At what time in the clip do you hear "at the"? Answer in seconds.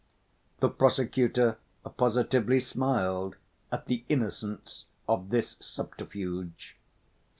3.71-4.03